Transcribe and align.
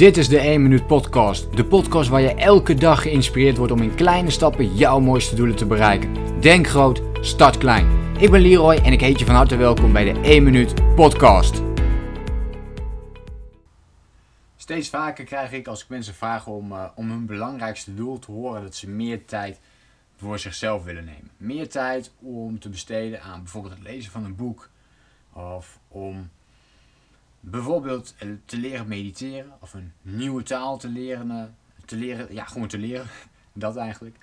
Dit 0.00 0.16
is 0.16 0.28
de 0.28 0.38
1 0.38 0.62
Minuut 0.62 0.86
Podcast. 0.86 1.56
De 1.56 1.64
podcast 1.64 2.08
waar 2.08 2.20
je 2.20 2.34
elke 2.34 2.74
dag 2.74 3.02
geïnspireerd 3.02 3.56
wordt 3.56 3.72
om 3.72 3.82
in 3.82 3.94
kleine 3.94 4.30
stappen 4.30 4.74
jouw 4.74 5.00
mooiste 5.00 5.34
doelen 5.34 5.56
te 5.56 5.66
bereiken. 5.66 6.40
Denk 6.40 6.66
groot, 6.66 7.02
start 7.20 7.58
klein. 7.58 8.16
Ik 8.18 8.30
ben 8.30 8.40
Leroy 8.40 8.74
en 8.74 8.92
ik 8.92 9.00
heet 9.00 9.18
je 9.18 9.24
van 9.24 9.34
harte 9.34 9.56
welkom 9.56 9.92
bij 9.92 10.12
de 10.12 10.20
1 10.20 10.42
Minuut 10.42 10.94
Podcast. 10.94 11.62
Steeds 14.56 14.88
vaker 14.88 15.24
krijg 15.24 15.52
ik 15.52 15.66
als 15.66 15.82
ik 15.82 15.88
mensen 15.88 16.14
vraag 16.14 16.46
om, 16.46 16.72
uh, 16.72 16.84
om 16.94 17.10
hun 17.10 17.26
belangrijkste 17.26 17.94
doel 17.94 18.18
te 18.18 18.30
horen 18.30 18.62
dat 18.62 18.74
ze 18.74 18.88
meer 18.88 19.24
tijd 19.24 19.60
voor 20.16 20.38
zichzelf 20.38 20.84
willen 20.84 21.04
nemen. 21.04 21.30
Meer 21.36 21.68
tijd 21.68 22.12
om 22.18 22.58
te 22.58 22.68
besteden 22.68 23.22
aan 23.22 23.42
bijvoorbeeld 23.42 23.74
het 23.74 23.82
lezen 23.82 24.12
van 24.12 24.24
een 24.24 24.36
boek 24.36 24.70
of 25.32 25.78
om 25.88 26.30
bijvoorbeeld 27.40 28.14
eh, 28.18 28.28
te 28.44 28.56
leren 28.56 28.88
mediteren 28.88 29.52
of 29.60 29.74
een 29.74 29.92
nieuwe 30.02 30.42
taal 30.42 30.78
te 30.78 30.88
leren, 30.88 31.30
eh, 31.30 31.42
te 31.84 31.96
leren 31.96 32.34
ja, 32.34 32.44
gewoon 32.44 32.68
te 32.68 32.78
leren, 32.78 33.06
dat 33.52 33.76
eigenlijk. 33.76 34.16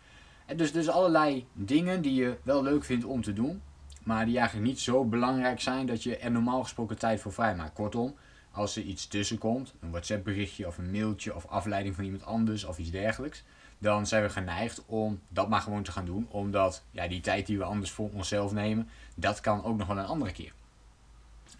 En 0.45 0.57
dus, 0.57 0.71
dus 0.71 0.89
allerlei 0.89 1.47
dingen 1.53 2.01
die 2.01 2.13
je 2.13 2.37
wel 2.43 2.63
leuk 2.63 2.83
vindt 2.83 3.05
om 3.05 3.21
te 3.21 3.33
doen, 3.33 3.61
maar 4.03 4.25
die 4.25 4.37
eigenlijk 4.37 4.67
niet 4.67 4.79
zo 4.79 5.05
belangrijk 5.05 5.61
zijn 5.61 5.85
dat 5.85 6.03
je 6.03 6.17
er 6.17 6.31
normaal 6.31 6.63
gesproken 6.63 6.97
tijd 6.97 7.21
voor 7.21 7.33
vrijmaakt. 7.33 7.73
Kortom, 7.73 8.15
als 8.51 8.75
er 8.75 8.83
iets 8.83 9.07
tussenkomt, 9.07 9.73
een 9.79 9.91
WhatsApp 9.91 10.23
berichtje 10.23 10.67
of 10.67 10.77
een 10.77 10.91
mailtje 10.91 11.35
of 11.35 11.45
afleiding 11.45 11.95
van 11.95 12.03
iemand 12.03 12.25
anders 12.25 12.63
of 12.63 12.77
iets 12.77 12.91
dergelijks, 12.91 13.43
dan 13.77 14.07
zijn 14.07 14.23
we 14.23 14.29
geneigd 14.29 14.83
om 14.85 15.19
dat 15.27 15.49
maar 15.49 15.61
gewoon 15.61 15.83
te 15.83 15.91
gaan 15.91 16.05
doen, 16.05 16.27
omdat 16.29 16.83
ja, 16.91 17.07
die 17.07 17.21
tijd 17.21 17.45
die 17.45 17.57
we 17.57 17.63
anders 17.63 17.91
voor 17.91 18.09
onszelf 18.13 18.53
nemen, 18.53 18.89
dat 19.15 19.39
kan 19.39 19.63
ook 19.63 19.77
nog 19.77 19.87
wel 19.87 19.97
een 19.97 20.05
andere 20.05 20.31
keer. 20.31 20.53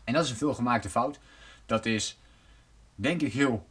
En 0.03 0.13
dat 0.13 0.23
is 0.23 0.29
een 0.29 0.37
veelgemaakte 0.37 0.89
fout. 0.89 1.19
Dat 1.67 1.85
is 1.85 2.19
denk 2.95 3.21
ik 3.21 3.33
heel 3.33 3.67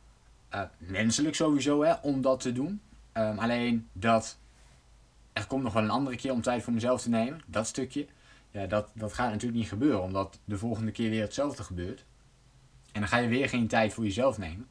uh, 0.54 0.62
menselijk 0.78 1.34
sowieso 1.34 1.82
hè, 1.82 1.92
om 1.92 2.20
dat 2.20 2.40
te 2.40 2.52
doen. 2.52 2.80
Um, 3.12 3.38
alleen 3.38 3.88
dat 3.92 4.38
er 5.32 5.46
komt 5.46 5.62
nog 5.62 5.72
wel 5.72 5.82
een 5.82 5.90
andere 5.90 6.16
keer 6.16 6.32
om 6.32 6.42
tijd 6.42 6.62
voor 6.62 6.72
mezelf 6.72 7.02
te 7.02 7.08
nemen. 7.08 7.40
Dat 7.46 7.66
stukje. 7.66 8.06
Ja, 8.50 8.66
dat, 8.66 8.90
dat 8.94 9.12
gaat 9.12 9.30
natuurlijk 9.30 9.58
niet 9.58 9.68
gebeuren. 9.68 10.02
Omdat 10.02 10.38
de 10.44 10.58
volgende 10.58 10.90
keer 10.90 11.10
weer 11.10 11.22
hetzelfde 11.22 11.62
gebeurt. 11.62 12.04
En 12.92 13.00
dan 13.00 13.08
ga 13.08 13.16
je 13.16 13.28
weer 13.28 13.48
geen 13.48 13.66
tijd 13.66 13.94
voor 13.94 14.04
jezelf 14.04 14.38
nemen. 14.38 14.68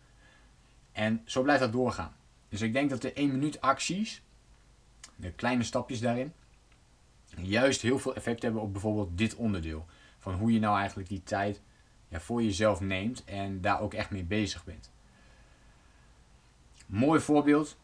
En 0.91 1.21
zo 1.25 1.41
blijft 1.41 1.61
dat 1.61 1.71
doorgaan. 1.71 2.15
Dus 2.49 2.61
ik 2.61 2.73
denk 2.73 2.89
dat 2.89 3.01
de 3.01 3.13
1 3.13 3.31
minuut 3.31 3.61
acties, 3.61 4.21
de 5.15 5.31
kleine 5.31 5.63
stapjes 5.63 5.99
daarin, 5.99 6.33
juist 7.35 7.81
heel 7.81 7.99
veel 7.99 8.15
effect 8.15 8.41
hebben 8.41 8.61
op 8.61 8.71
bijvoorbeeld 8.71 9.17
dit 9.17 9.35
onderdeel. 9.35 9.85
Van 10.19 10.33
hoe 10.33 10.51
je 10.51 10.59
nou 10.59 10.77
eigenlijk 10.77 11.09
die 11.09 11.23
tijd 11.23 11.61
voor 12.21 12.43
jezelf 12.43 12.81
neemt 12.81 13.23
en 13.23 13.61
daar 13.61 13.81
ook 13.81 13.93
echt 13.93 14.09
mee 14.09 14.23
bezig 14.23 14.63
bent. 14.63 14.89
Mooi 16.85 17.19
voorbeeld 17.19 17.77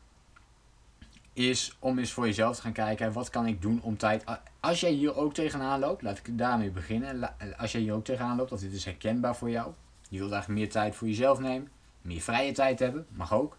is 1.33 1.75
om 1.79 1.99
eens 1.99 2.11
voor 2.11 2.25
jezelf 2.25 2.55
te 2.55 2.61
gaan 2.61 2.71
kijken, 2.71 3.13
wat 3.13 3.29
kan 3.29 3.47
ik 3.47 3.61
doen 3.61 3.81
om 3.81 3.97
tijd... 3.97 4.23
Als 4.59 4.79
jij 4.79 4.91
hier 4.91 5.15
ook 5.15 5.33
tegenaan 5.33 5.79
loopt, 5.79 6.01
laat 6.01 6.17
ik 6.17 6.37
daarmee 6.37 6.71
beginnen. 6.71 7.37
Als 7.57 7.71
jij 7.71 7.81
hier 7.81 7.93
ook 7.93 8.05
tegenaan 8.05 8.37
loopt, 8.37 8.49
dat 8.49 8.59
dit 8.59 8.73
is 8.73 8.85
herkenbaar 8.85 9.35
voor 9.35 9.49
jou. 9.49 9.73
Je 10.09 10.17
wilt 10.17 10.31
eigenlijk 10.31 10.61
meer 10.61 10.71
tijd 10.71 10.95
voor 10.95 11.07
jezelf 11.07 11.39
nemen, 11.39 11.71
meer 12.01 12.21
vrije 12.21 12.51
tijd 12.51 12.79
hebben, 12.79 13.05
mag 13.09 13.33
ook. 13.33 13.57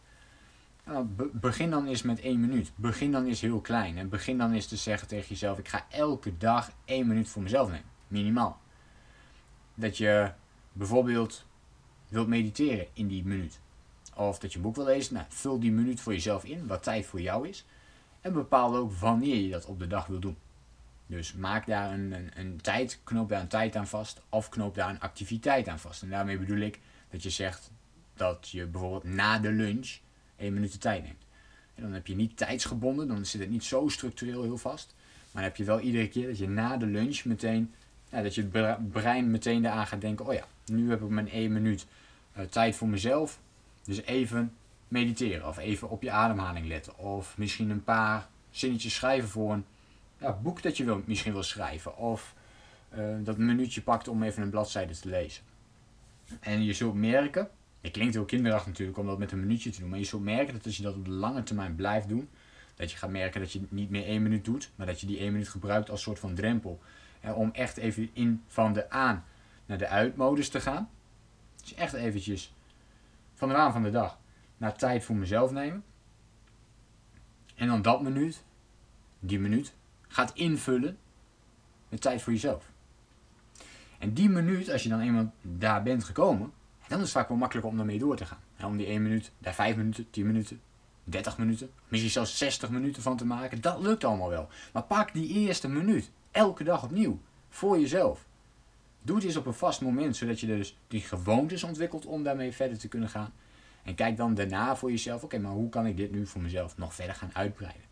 Nou, 0.85 1.07
begin 1.33 1.71
dan 1.71 1.87
eens 1.87 2.03
met 2.03 2.21
één 2.21 2.41
minuut. 2.41 2.73
Begin 2.75 3.13
dan 3.13 3.27
eens 3.27 3.41
heel 3.41 3.61
klein. 3.61 3.99
En 3.99 4.09
begin 4.09 4.39
dan 4.39 4.53
eens 4.53 4.67
te 4.67 4.77
zeggen 4.77 5.09
tegen 5.09 5.29
jezelf, 5.29 5.59
ik 5.59 5.69
ga 5.69 5.87
elke 5.91 6.37
dag 6.37 6.71
één 6.85 7.07
minuut 7.07 7.29
voor 7.29 7.43
mezelf 7.43 7.69
nemen. 7.69 7.91
Minimaal. 8.09 8.61
Dat 9.75 9.99
je 9.99 10.33
bijvoorbeeld 10.73 11.47
wilt 12.09 12.29
mediteren 12.29 12.87
in 12.93 13.09
die 13.09 13.25
minuut. 13.25 13.61
Of 14.15 14.39
dat 14.39 14.53
je 14.53 14.57
een 14.57 14.65
boek 14.65 14.77
wil 14.77 14.85
lezen, 14.85 15.15
nou, 15.15 15.27
vul 15.29 15.61
die 15.61 15.73
minuut 15.73 16.01
voor 16.01 16.13
jezelf 16.13 16.45
in, 16.45 16.67
wat 16.67 16.83
tijd 16.83 17.07
voor 17.07 17.21
jou 17.21 17.49
is. 17.49 17.65
En 18.21 18.33
bepaal 18.33 18.77
ook 18.77 18.93
wanneer 18.93 19.37
je 19.37 19.51
dat 19.51 19.65
op 19.65 19.79
de 19.79 19.87
dag 19.87 20.07
wil 20.07 20.19
doen. 20.19 20.37
Dus 21.07 21.33
maak 21.33 21.67
daar 21.67 21.93
een, 21.93 22.13
een, 22.13 22.31
een 22.35 22.61
tijd, 22.61 23.01
knoop 23.05 23.29
daar 23.29 23.41
een 23.41 23.49
tijd 23.49 23.77
aan 23.77 23.87
vast, 23.87 24.21
of 24.29 24.49
knoop 24.49 24.75
daar 24.75 24.89
een 24.89 25.01
activiteit 25.01 25.69
aan 25.69 25.79
vast. 25.79 26.03
En 26.03 26.09
daarmee 26.09 26.39
bedoel 26.39 26.61
ik 26.61 26.81
dat 27.11 27.23
je 27.23 27.31
zegt 27.31 27.71
dat 28.15 28.49
je 28.49 28.67
bijvoorbeeld 28.67 29.05
na 29.05 29.39
de 29.39 29.51
lunch 29.51 29.99
één 30.37 30.55
minuut 30.55 30.73
de 30.73 30.79
tijd 30.79 31.03
neemt. 31.03 31.27
En 31.75 31.83
dan 31.83 31.93
heb 31.93 32.07
je 32.07 32.15
niet 32.15 32.37
tijdsgebonden, 32.37 33.09
dan 33.09 33.27
zit 33.27 33.41
het 33.41 33.51
niet 33.51 33.65
zo 33.65 33.89
structureel 33.89 34.43
heel 34.43 34.59
vast. 34.59 34.95
Maar 34.97 35.43
dan 35.43 35.43
heb 35.43 35.57
je 35.57 35.65
wel 35.65 35.81
iedere 35.81 36.09
keer 36.09 36.27
dat 36.27 36.39
je 36.39 36.49
na 36.49 36.77
de 36.77 36.87
lunch 36.87 37.25
meteen, 37.25 37.75
dat 38.21 38.35
je 38.35 38.49
het 38.53 38.93
brein 38.93 39.31
meteen 39.31 39.65
eraan 39.65 39.87
gaat 39.87 40.01
denken, 40.01 40.27
oh 40.27 40.35
ja, 40.35 40.45
nu 40.67 40.91
heb 40.91 41.03
ik 41.03 41.09
mijn 41.09 41.31
één 41.31 41.53
minuut 41.53 41.87
uh, 42.37 42.45
tijd 42.45 42.77
voor 42.77 42.89
mezelf. 42.89 43.41
Dus 43.85 44.03
even 44.03 44.53
mediteren 44.89 45.49
of 45.49 45.59
even 45.59 45.91
op 45.91 46.03
je 46.03 46.11
ademhaling 46.11 46.67
letten. 46.67 46.99
Of 46.99 47.39
misschien 47.39 47.71
een 47.71 47.85
paar 47.85 48.29
zinnetjes 48.51 48.95
schrijven 48.95 49.29
voor 49.29 49.53
een 49.53 49.65
ja, 50.21 50.33
boek 50.43 50.63
dat 50.63 50.77
je 50.77 50.85
wil, 50.85 51.03
misschien 51.05 51.33
wil 51.33 51.43
schrijven. 51.43 51.97
Of 51.97 52.35
uh, 52.99 53.15
dat 53.21 53.39
minuutje 53.39 53.83
pakt 53.83 54.09
om 54.09 54.23
even 54.23 54.43
een 54.43 54.51
bladzijde 54.51 54.99
te 55.01 55.09
lezen. 55.09 55.43
En 56.41 56.65
je 56.65 56.73
zult 56.73 56.95
merken, 56.95 57.49
het 57.81 57.93
klinkt 57.93 58.15
heel 58.15 58.25
kinderachtig 58.25 58.69
natuurlijk 58.69 58.99
om 58.99 59.07
dat 59.07 59.19
met 59.19 59.33
een 59.33 59.41
minuutje 59.41 59.71
te 59.71 59.81
doen. 59.81 59.89
Maar 59.89 59.99
je 59.99 60.05
zult 60.05 60.23
merken 60.23 60.55
dat 60.55 60.65
als 60.65 60.77
je 60.77 60.83
dat 60.83 60.95
op 60.95 61.05
de 61.05 61.11
lange 61.11 61.43
termijn 61.43 61.75
blijft 61.75 62.09
doen. 62.09 62.29
Dat 62.75 62.91
je 62.91 62.97
gaat 62.97 63.11
merken 63.11 63.41
dat 63.41 63.53
je 63.53 63.61
niet 63.69 63.91
meer 63.91 64.05
één 64.05 64.23
minuut 64.23 64.45
doet. 64.45 64.71
Maar 64.77 64.87
dat 64.87 65.01
je 65.01 65.07
die 65.07 65.19
één 65.19 65.33
minuut 65.33 65.49
gebruikt 65.49 65.91
als 65.91 66.03
soort 66.03 66.19
van 66.19 66.35
drempel. 66.35 66.81
Om 67.35 67.51
echt 67.53 67.77
even 67.77 68.11
in 68.13 68.43
van 68.47 68.73
de 68.73 68.91
aan 68.91 69.25
naar 69.67 69.79
de 69.79 69.89
uitmodus 69.89 70.49
te 70.49 70.61
gaan. 70.61 70.91
Dus 71.61 71.75
echt 71.75 71.93
eventjes 71.93 72.55
van 73.35 73.49
de 73.49 73.55
waan 73.55 73.73
van 73.73 73.83
de 73.83 73.91
dag 73.91 74.19
naar 74.57 74.77
tijd 74.77 75.05
voor 75.05 75.17
mezelf 75.17 75.53
nemen. 75.53 75.85
En 77.55 77.67
dan 77.67 77.83
dat 77.83 78.03
minuut, 78.03 78.45
die 79.21 79.39
minuut, 79.39 79.75
gaat 80.09 80.33
invullen 80.35 80.99
met 81.89 82.01
tijd 82.01 82.23
voor 82.23 82.33
jezelf. 82.33 82.71
En 83.99 84.15
die 84.15 84.29
minuut, 84.29 84.71
als 84.71 84.83
je 84.83 84.89
dan 84.89 85.01
eenmaal 85.01 85.33
daar 85.43 85.83
bent 85.83 86.05
gekomen, 86.05 86.53
dan 86.89 86.99
is 86.99 87.05
het 87.05 87.13
vaak 87.13 87.29
wel 87.29 87.37
makkelijker 87.37 87.71
om 87.71 87.77
daarmee 87.77 87.99
door 87.99 88.17
te 88.17 88.27
gaan. 88.27 88.41
En 88.57 88.67
om 88.67 88.77
die 88.77 88.87
1 88.87 89.03
minuut, 89.03 89.33
daar 89.39 89.55
5 89.55 89.77
minuten, 89.77 90.11
10 90.11 90.27
minuten, 90.27 90.61
30 91.05 91.39
minuten, 91.39 91.71
misschien 91.89 92.13
zelfs 92.13 92.39
60 92.39 92.71
minuten 92.71 93.03
van 93.03 93.17
te 93.17 93.27
maken, 93.27 93.61
dat 93.61 93.81
lukt 93.81 94.05
allemaal 94.05 94.29
wel. 94.29 94.49
Maar 94.73 94.83
pak 94.83 95.13
die 95.13 95.29
eerste 95.29 95.69
minuut, 95.69 96.11
elke 96.33 96.65
dag 96.65 96.83
opnieuw, 96.83 97.21
voor 97.49 97.79
jezelf. 97.79 98.27
Doe 99.03 99.17
het 99.17 99.25
eens 99.25 99.37
op 99.37 99.47
een 99.47 99.55
vast 99.55 99.81
moment, 99.81 100.17
zodat 100.17 100.41
je 100.41 100.47
dus 100.47 100.79
die 100.89 101.01
gewoontes 101.01 101.63
ontwikkelt 101.63 102.07
om 102.07 102.23
daarmee 102.23 102.53
verder 102.53 102.79
te 102.79 102.89
kunnen 102.89 103.09
gaan. 103.09 103.33
En 103.83 103.95
kijk 103.95 104.17
dan 104.17 104.35
daarna 104.35 104.77
voor 104.77 104.91
jezelf, 104.91 105.23
oké, 105.23 105.39
maar 105.39 105.53
hoe 105.53 105.69
kan 105.69 105.87
ik 105.87 105.97
dit 105.97 106.13
nu 106.13 106.27
voor 106.27 106.41
mezelf 106.41 106.77
nog 106.77 106.95
verder 106.95 107.15
gaan 107.15 107.35
uitbreiden? 107.35 107.83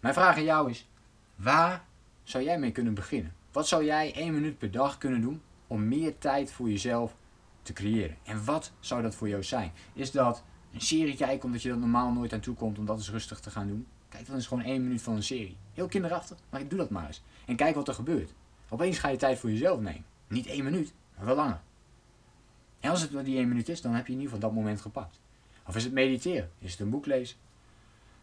Mijn 0.00 0.14
vraag 0.14 0.36
aan 0.36 0.44
jou 0.44 0.70
is, 0.70 0.88
waar 1.34 1.84
zou 2.22 2.44
jij 2.44 2.58
mee 2.58 2.72
kunnen 2.72 2.94
beginnen? 2.94 3.34
Wat 3.52 3.68
zou 3.68 3.84
jij 3.84 4.14
één 4.14 4.32
minuut 4.32 4.58
per 4.58 4.70
dag 4.70 4.98
kunnen 4.98 5.20
doen 5.20 5.42
om 5.66 5.88
meer 5.88 6.18
tijd 6.18 6.52
voor 6.52 6.68
jezelf 6.68 7.16
te 7.62 7.72
creëren? 7.72 8.16
En 8.22 8.44
wat 8.44 8.72
zou 8.80 9.02
dat 9.02 9.14
voor 9.14 9.28
jou 9.28 9.42
zijn? 9.42 9.72
Is 9.92 10.10
dat 10.10 10.42
een 10.76 10.82
serie 10.82 11.16
kijken 11.16 11.44
omdat 11.44 11.62
je 11.62 11.68
dat 11.68 11.78
normaal 11.78 12.12
nooit 12.12 12.32
aan 12.32 12.40
toe 12.40 12.54
komt 12.54 12.78
om 12.78 12.86
dat 12.86 12.96
eens 12.96 13.10
rustig 13.10 13.40
te 13.40 13.50
gaan 13.50 13.66
doen? 13.66 13.86
Kijk 14.08 14.26
dan 14.26 14.34
eens 14.34 14.46
gewoon 14.46 14.64
één 14.64 14.82
minuut 14.82 15.02
van 15.02 15.14
een 15.14 15.22
serie. 15.22 15.56
Heel 15.74 15.88
kinderachtig, 15.88 16.36
maar 16.50 16.68
doe 16.68 16.78
dat 16.78 16.90
maar 16.90 17.06
eens. 17.06 17.22
En 17.46 17.56
kijk 17.56 17.74
wat 17.74 17.88
er 17.88 17.94
gebeurt. 17.94 18.32
Opeens 18.68 18.98
ga 18.98 19.08
je 19.08 19.16
tijd 19.16 19.38
voor 19.38 19.50
jezelf 19.50 19.80
nemen. 19.80 20.04
Niet 20.28 20.46
één 20.46 20.64
minuut, 20.64 20.92
maar 21.16 21.26
wel 21.26 21.36
langer. 21.36 21.60
En 22.80 22.90
als 22.90 23.00
het 23.00 23.24
die 23.24 23.36
één 23.36 23.48
minuut 23.48 23.68
is, 23.68 23.80
dan 23.80 23.94
heb 23.94 24.06
je 24.06 24.12
in 24.12 24.18
ieder 24.18 24.34
geval 24.34 24.48
dat 24.48 24.58
moment 24.58 24.80
gepakt. 24.80 25.20
Of 25.66 25.76
is 25.76 25.84
het 25.84 25.92
mediteren? 25.92 26.50
Is 26.58 26.70
het 26.70 26.80
een 26.80 26.90
boek 26.90 27.06
lezen? 27.06 27.36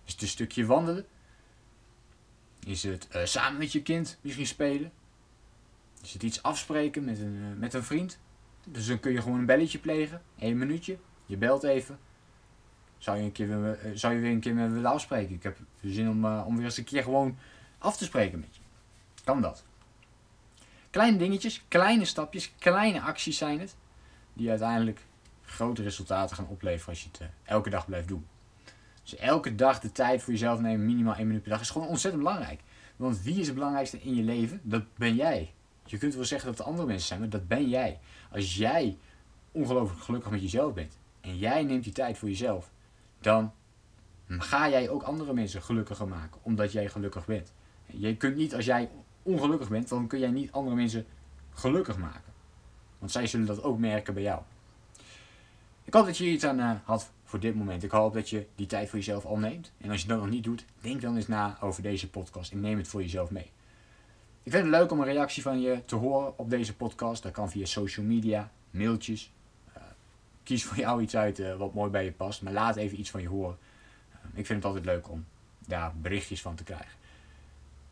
Is 0.06 0.14
het 0.14 0.22
een 0.22 0.28
stukje 0.28 0.66
wandelen? 0.66 1.06
Is 2.66 2.84
het 2.84 3.08
uh, 3.16 3.26
samen 3.26 3.60
met 3.60 3.72
je 3.72 3.82
kind 3.82 4.18
misschien 4.22 4.48
spelen? 4.48 4.92
Is 6.02 6.14
het 6.14 6.24
iets 6.24 6.44
afspreken 6.44 7.04
met 7.04 7.20
een, 7.20 7.36
uh, 7.36 7.58
met 7.58 7.74
een 7.74 7.84
vriend? 7.84 8.20
Dus 8.64 8.88
dan 8.88 9.00
kun 9.00 9.12
je 9.12 9.22
gewoon 9.22 9.40
een 9.40 9.46
belletje 9.46 9.80
plegen. 9.80 10.22
één 10.40 10.58
minuutje. 10.58 10.98
Je 11.26 11.38
belt 11.38 11.64
even. 11.64 12.00
Zou 13.04 13.18
je, 13.18 13.24
een 13.24 13.32
keer, 13.32 13.48
uh, 13.48 13.92
zou 13.94 14.14
je 14.14 14.20
weer 14.20 14.32
een 14.32 14.40
keer 14.40 14.54
met 14.54 14.72
willen 14.72 14.92
afspreken? 14.92 15.36
Ik 15.36 15.44
heb 15.44 15.58
zin 15.82 16.10
om, 16.10 16.26
om 16.26 16.56
weer 16.56 16.66
eens 16.66 16.78
een 16.78 16.84
keer 16.84 17.04
gewoon 17.04 17.38
af 17.78 17.98
te 17.98 18.04
spreken 18.04 18.40
met 18.40 18.56
je. 18.56 18.62
Kan 19.24 19.42
dat? 19.42 19.64
Kleine 20.90 21.18
dingetjes, 21.18 21.64
kleine 21.68 22.06
stapjes, 22.06 22.54
kleine 22.60 23.02
acties 23.02 23.38
zijn 23.38 23.60
het. 23.60 23.76
Die 24.34 24.50
uiteindelijk 24.50 25.06
grote 25.42 25.84
resultaten 25.84 26.36
gaan 26.36 26.48
opleveren 26.48 26.90
als 26.90 27.04
je 27.04 27.10
het 27.12 27.22
uh, 27.22 27.28
elke 27.44 27.70
dag 27.70 27.86
blijft 27.86 28.08
doen. 28.08 28.26
Dus 29.04 29.16
elke 29.16 29.56
dag 29.56 29.80
de 29.80 29.92
tijd 29.92 30.22
voor 30.22 30.34
jezelf 30.34 30.60
nemen, 30.60 30.86
minimaal 30.86 31.16
1 31.16 31.28
minuut 31.28 31.42
per 31.42 31.52
dag, 31.52 31.62
is 31.62 31.70
gewoon 31.70 31.88
ontzettend 31.88 32.24
belangrijk. 32.24 32.62
Want 32.96 33.22
wie 33.22 33.40
is 33.40 33.46
het 33.46 33.56
belangrijkste 33.56 34.02
in 34.02 34.16
je 34.16 34.24
leven? 34.24 34.60
Dat 34.64 34.84
ben 34.96 35.16
jij. 35.16 35.54
Je 35.86 35.98
kunt 35.98 36.16
wel 36.16 36.26
zeggen 36.26 36.48
dat 36.50 36.58
het 36.58 36.68
andere 36.68 36.88
mensen 36.88 37.08
zijn, 37.08 37.20
maar 37.20 37.30
dat 37.30 37.48
ben 37.48 37.70
jij. 37.70 38.00
Als 38.32 38.56
jij 38.56 38.98
ongelooflijk 39.52 40.02
gelukkig 40.02 40.32
met 40.32 40.42
jezelf 40.42 40.74
bent 40.74 40.98
en 41.22 41.38
jij 41.38 41.64
neemt 41.64 41.84
die 41.84 41.94
tijd 41.94 42.18
voor 42.18 42.30
jezelf, 42.30 42.72
dan 43.24 43.52
ga 44.28 44.70
jij 44.70 44.90
ook 44.90 45.04
andere 45.04 45.34
mensen 45.34 45.62
gelukkiger 45.62 46.08
maken, 46.08 46.42
omdat 46.44 46.72
jij 46.72 46.90
gelukkig 46.90 47.26
bent. 47.26 47.54
Je 47.86 48.18
kunt 48.18 48.36
niet 48.36 48.56
als 48.56 48.66
jij 48.66 48.90
ongelukkig 49.24 49.70
bent, 49.70 49.90
dan 49.90 50.08
kun 50.08 50.20
jij 50.20 50.30
niet 50.30 50.52
andere 50.52 50.76
mensen 50.76 51.06
gelukkig 51.54 51.98
maken. 51.98 52.34
Want 53.00 53.12
zij 53.12 53.28
zullen 53.28 53.46
dat 53.46 53.64
ook 53.64 53.80
merken 53.80 54.14
bij 54.14 54.24
jou. 54.24 54.42
Ik 55.84 55.94
hoop 55.94 56.06
dat 56.06 56.18
je 56.18 56.24
hier 56.24 56.34
iets 56.34 56.44
aan 56.44 56.60
uh, 56.60 56.72
had 56.84 57.12
voor 57.24 57.40
dit 57.40 57.56
moment. 57.56 57.84
Ik 57.84 57.92
hoop 57.92 58.14
dat 58.14 58.30
je 58.30 58.48
die 58.56 58.68
tijd 58.68 58.90
voor 58.90 58.98
jezelf 58.98 59.26
al 59.26 59.38
neemt. 59.38 59.72
En 59.78 59.90
als 59.90 60.02
je 60.02 60.08
dat 60.08 60.20
nog 60.20 60.30
niet 60.30 60.44
doet, 60.44 60.66
denk 60.82 61.02
dan 61.02 61.16
eens 61.16 61.28
na 61.28 61.58
over 61.62 61.82
deze 61.82 62.10
podcast 62.10 62.52
en 62.52 62.60
neem 62.60 62.78
het 62.78 62.88
voor 62.88 63.02
jezelf 63.02 63.30
mee. 63.30 63.52
Ik 64.44 64.52
vind 64.52 64.64
het 64.64 64.74
leuk 64.74 64.92
om 64.92 65.00
een 65.00 65.06
reactie 65.06 65.42
van 65.42 65.62
je 65.62 65.86
te 65.86 65.96
horen 65.96 66.38
op 66.38 66.50
deze 66.50 66.76
podcast. 66.76 67.24
Dat 67.24 67.32
kan 67.32 67.50
via 67.50 67.66
social 67.66 68.06
media, 68.06 68.52
mailtjes. 68.72 69.32
Kies 70.44 70.64
voor 70.64 70.78
jou 70.78 71.02
iets 71.02 71.16
uit 71.16 71.40
uh, 71.40 71.56
wat 71.56 71.74
mooi 71.74 71.92
bij 71.92 72.04
je 72.04 72.12
past. 72.12 72.42
Maar 72.42 72.54
laat 72.54 72.76
even 72.76 73.00
iets 73.00 73.10
van 73.10 73.22
je 73.22 73.28
horen. 73.28 73.58
ik 74.34 74.46
vind 74.46 74.64
het 74.64 74.66
altijd 74.66 74.86
leuk 74.86 75.10
om 75.10 75.26
daar 75.68 75.92
berichtjes 75.96 76.42
van 76.42 76.56
te 76.56 76.64
krijgen. 76.64 77.02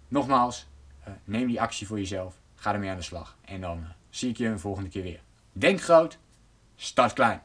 Nogmaals, 0.08 0.68
neem 1.24 1.48
die 1.48 1.62
actie 1.62 1.88
voor 1.88 1.98
jezelf. 1.98 2.36
Ga 2.56 2.74
ermee 2.74 2.90
aan 2.90 2.96
de 2.96 3.02
slag. 3.02 3.38
En 3.46 3.62
dan 3.62 3.84
zie 4.10 4.30
ik 4.30 4.38
je 4.38 4.48
een 4.48 4.60
volgende 4.60 4.90
keer 4.90 5.04
weer. 5.04 5.20
Denk 5.52 5.82
groot, 5.82 6.18
start 6.76 7.14
klein. 7.14 7.42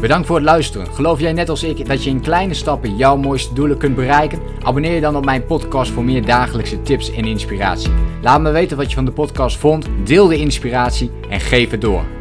Bedankt 0.00 0.26
voor 0.26 0.36
het 0.36 0.44
luisteren. 0.44 0.94
Geloof 0.94 1.20
jij 1.20 1.32
net 1.32 1.48
als 1.48 1.62
ik 1.62 1.86
dat 1.86 2.04
je 2.04 2.10
in 2.10 2.20
kleine 2.20 2.54
stappen 2.54 2.96
jouw 2.96 3.16
mooiste 3.16 3.54
doelen 3.54 3.78
kunt 3.78 3.94
bereiken? 3.94 4.40
Abonneer 4.62 4.94
je 4.94 5.00
dan 5.00 5.16
op 5.16 5.24
mijn 5.24 5.46
podcast 5.46 5.90
voor 5.90 6.04
meer 6.04 6.24
dagelijkse 6.24 6.82
tips 6.82 7.10
en 7.10 7.24
inspiratie. 7.24 7.92
Laat 8.22 8.40
me 8.40 8.50
weten 8.50 8.76
wat 8.76 8.88
je 8.88 8.94
van 8.94 9.04
de 9.04 9.12
podcast 9.12 9.56
vond, 9.56 9.86
deel 10.04 10.26
de 10.26 10.36
inspiratie 10.36 11.10
en 11.28 11.40
geef 11.40 11.70
het 11.70 11.80
door. 11.80 12.17